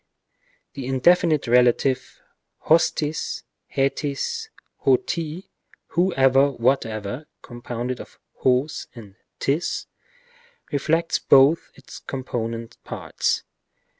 [0.73, 2.19] The indefinite relative
[2.65, 3.43] ὅστις,
[3.75, 4.49] ἥτις,
[4.83, 5.51] ὅ τι,
[5.89, 9.85] whoever, whatever, (com pounded of és and 7is,)
[10.71, 13.43] inflects both its component parts.